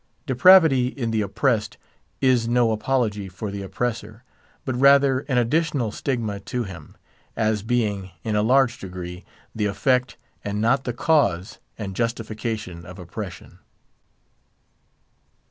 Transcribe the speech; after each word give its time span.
Depravity 0.25 0.87
in 0.87 1.11
the 1.11 1.21
oppressed 1.21 1.77
is 2.21 2.47
no 2.47 2.71
apology 2.71 3.29
for 3.29 3.51
the 3.51 3.61
oppressor; 3.61 4.23
but 4.65 4.75
rather 4.75 5.19
an 5.29 5.37
additional 5.37 5.91
stigma 5.91 6.39
to 6.39 6.63
him, 6.63 6.97
as 7.35 7.61
being, 7.61 8.09
in 8.23 8.35
a 8.35 8.41
large 8.41 8.79
degree, 8.79 9.23
the 9.53 9.67
effect, 9.67 10.17
and 10.43 10.59
not 10.59 10.85
the 10.85 10.93
cause 10.93 11.59
and 11.77 11.95
justification 11.95 12.83
of 12.83 12.97
oppression. 12.97 13.59